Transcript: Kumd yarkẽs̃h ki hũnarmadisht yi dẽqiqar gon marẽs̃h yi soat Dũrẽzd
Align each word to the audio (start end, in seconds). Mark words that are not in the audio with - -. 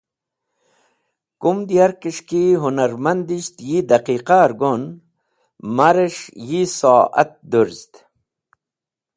Kumd 1.41 1.67
yarkẽs̃h 1.77 2.23
ki 2.29 2.41
hũnarmadisht 2.61 3.55
yi 3.69 3.79
dẽqiqar 3.89 4.51
gon 4.61 4.83
marẽs̃h 5.77 6.23
yi 6.49 6.61
soat 6.77 7.31
Dũrẽzd 7.51 7.93